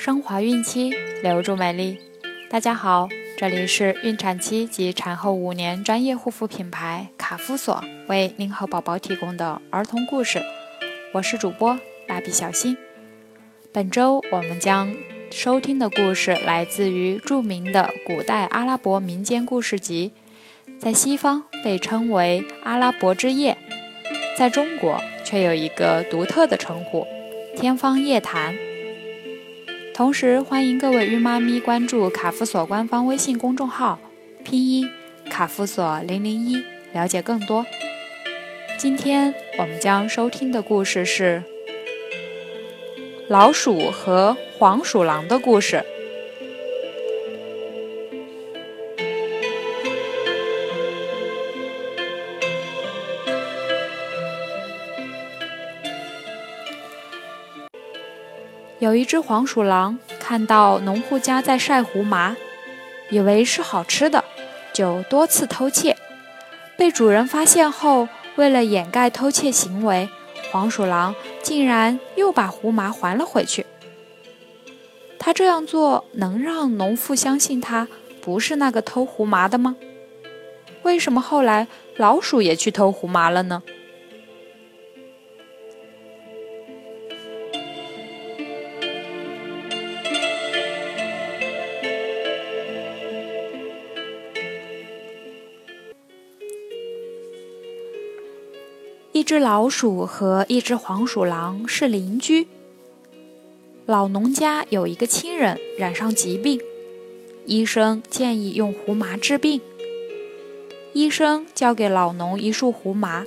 [0.00, 1.98] 升华孕期，留住美丽。
[2.48, 10.40] 大家好，这里是孕产期及产后五年专业护肤品牌卡夫索为您和宝宝提供的儿童故事。
[11.12, 12.78] 我是主播蜡笔小新。
[13.74, 14.96] 本周我们将
[15.30, 20.12] 收听的故事来自于著名的古代阿拉伯民间故事集，
[20.78, 23.58] 在西方被称为《阿拉伯之夜》，
[24.38, 27.06] 在中国却有一个独特的称呼——
[27.60, 28.54] 《天方夜谭》。
[29.94, 33.98] 同时，欢迎各位孕妈咪关注卡夫索官方微信公众号，
[34.42, 34.88] 拼音
[35.28, 37.66] 卡夫索零零一，了解更多。
[38.78, 41.42] 今天我们将收听的故事是
[43.28, 45.84] 老鼠和黄鼠狼的故事。
[58.80, 62.34] 有一只黄鼠狼看到农户家在晒胡麻，
[63.10, 64.24] 以为是好吃的，
[64.72, 65.94] 就多次偷窃。
[66.78, 70.08] 被主人发现后，为了掩盖偷窃行为，
[70.50, 73.66] 黄鼠狼竟然又把胡麻还了回去。
[75.18, 77.86] 他这样做能让农妇相信他
[78.22, 79.76] 不是那个偷胡麻的吗？
[80.84, 83.62] 为什么后来老鼠也去偷胡麻了呢？
[99.20, 102.48] 一只老鼠和一只黄鼠狼是邻居。
[103.84, 106.58] 老农家有一个亲人染上疾病，
[107.44, 109.60] 医生建议用胡麻治病。
[110.94, 113.26] 医生交给老农一束胡麻，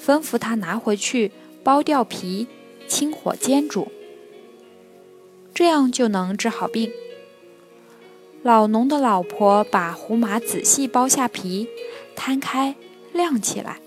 [0.00, 1.32] 吩咐他拿回去
[1.64, 2.46] 剥掉皮，
[2.86, 3.88] 清火煎煮，
[5.52, 6.92] 这样就能治好病。
[8.44, 11.66] 老农的老婆把胡麻仔细剥下皮，
[12.14, 12.76] 摊开
[13.12, 13.80] 晾起来。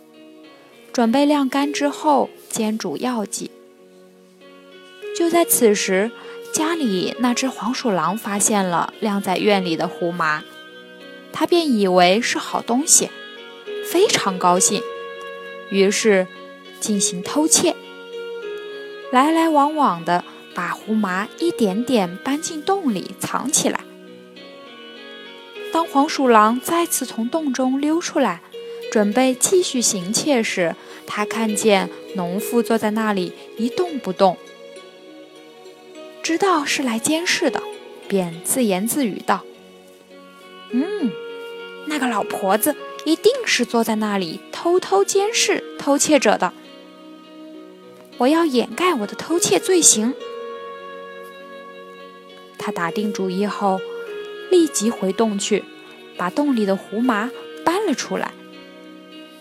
[1.00, 3.50] 准备晾干之后煎煮药剂。
[5.16, 6.12] 就在此时，
[6.52, 10.44] 家里那只黄鼠狼发现了晾在院里的胡麻，
[11.32, 13.10] 它便以为是好东西，
[13.90, 14.82] 非常高兴，
[15.70, 16.28] 于是
[16.82, 17.78] 进行偷窃，
[19.10, 23.80] 来来往往的把胡麻一点点搬进洞里藏起来。
[25.72, 28.42] 当黄鼠狼再次从洞中溜出来，
[28.92, 30.76] 准备继续行窃时，
[31.12, 34.38] 他看见农妇坐在那里一动不动，
[36.22, 37.64] 知道是来监视的，
[38.08, 39.44] 便自言自语道
[40.72, 41.12] ：“嗯，
[41.88, 42.76] 那个老婆子
[43.06, 46.54] 一定是坐在那里偷偷监视偷窃者的。
[48.20, 50.14] 我要掩盖我的偷窃罪行。”
[52.60, 53.82] 他打定主意后，
[54.52, 55.66] 立即回洞去，
[56.16, 57.32] 把洞里的胡麻
[57.66, 58.32] 搬了出来。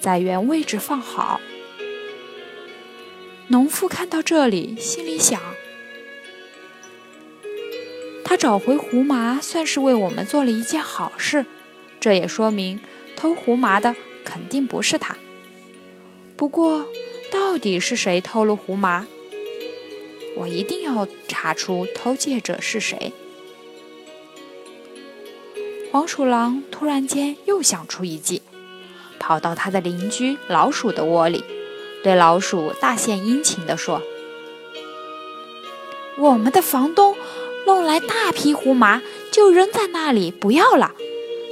[0.00, 1.40] 在原位置放好。
[3.50, 5.40] 农妇看到这里，心里想：
[8.22, 11.46] 他找回胡麻，算是为我们做了一件好事。
[11.98, 12.78] 这也说明
[13.16, 15.16] 偷胡麻的肯定不是他。
[16.36, 16.86] 不过，
[17.32, 19.06] 到底是谁偷了胡麻？
[20.36, 23.14] 我一定要查出偷窃者是谁。
[25.90, 28.42] 黄鼠狼突然间又想出一计。
[29.18, 31.42] 跑到他的邻居老鼠的窝里，
[32.02, 34.02] 对老鼠大献殷勤地说
[36.18, 37.16] ：“我们的房东
[37.66, 40.94] 弄来大批胡麻，就扔在那里不要了。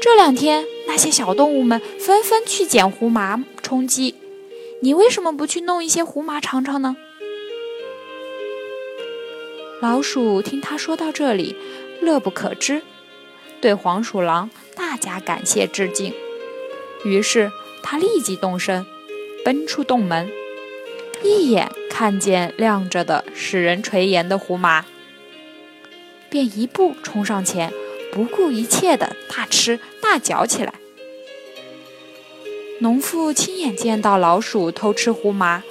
[0.00, 4.14] 这两天那些小动物们纷纷去捡胡麻充饥，
[4.80, 6.96] 你为什么不去弄一些胡麻尝尝呢？”
[9.82, 11.54] 老鼠听他说到这里，
[12.00, 12.80] 乐不可支，
[13.60, 16.14] 对黄鼠狼大加感谢致敬。
[17.04, 17.52] 于是
[17.82, 18.86] 他立即动身，
[19.46, 20.28] 奔出洞门，
[21.22, 24.84] 一眼看见亮着的、使人垂涎的胡麻，
[26.28, 27.72] 便一步冲上前，
[28.10, 30.74] 不顾一切的大吃大嚼起来。
[32.80, 35.62] 农妇亲眼见到老鼠偷吃胡麻，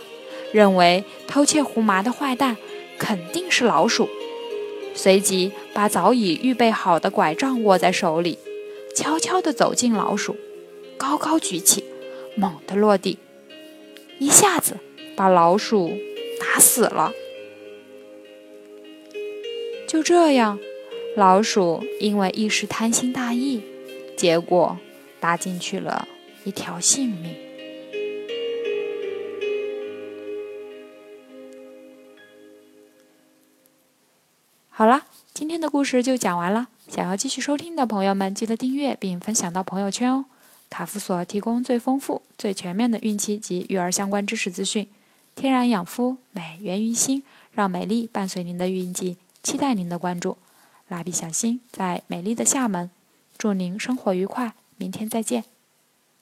[0.53, 2.55] 认为偷窃胡麻的坏蛋
[2.97, 4.07] 肯定是老鼠，
[4.93, 8.39] 随即把早已预备好的拐杖握在手里，
[8.95, 10.37] 悄悄地走进老鼠。
[10.95, 11.83] 高高举起，
[12.37, 13.17] 猛地落地，
[14.19, 14.77] 一下子
[15.15, 15.91] 把老鼠
[16.39, 17.11] 打死了。
[19.87, 20.59] 就这样，
[21.15, 23.61] 老鼠因为一时贪心大意，
[24.17, 24.77] 结果
[25.19, 26.07] 搭进去了
[26.43, 27.35] 一条性命。
[34.69, 36.67] 好了，今天的故事就讲完了。
[36.89, 40.25] 想要继续收听的朋友们，记得订阅并分享到朋友圈哦。
[40.69, 44.87] 卡夫所提供最丰富、最全面的孕期及育儿相关知识资讯。
[45.35, 50.37] 天然养肤，美源于心，让美丽伴随您的孕期，期待您的关注。
[50.87, 52.91] 蜡笔小新在美丽的厦门，
[53.37, 55.54] 祝您生活愉快，明天再见。